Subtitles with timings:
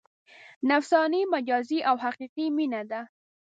[0.69, 3.01] نفساني، مجازي او حقیقي مینه ده.